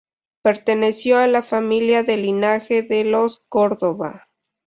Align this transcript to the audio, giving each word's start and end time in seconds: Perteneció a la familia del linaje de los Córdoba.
Perteneció 0.41 1.19
a 1.19 1.27
la 1.27 1.43
familia 1.43 2.01
del 2.01 2.23
linaje 2.23 2.81
de 2.81 3.03
los 3.03 3.43
Córdoba. 3.49 4.27